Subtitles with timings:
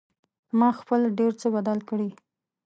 [0.59, 2.09] ما خپل ډېر څه بدل کړي